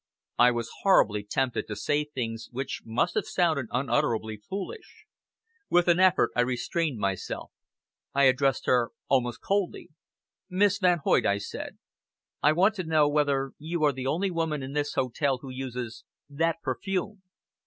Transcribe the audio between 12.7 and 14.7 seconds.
to know whether you are the only woman